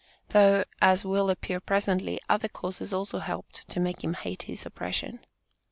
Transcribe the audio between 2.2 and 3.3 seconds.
other causes also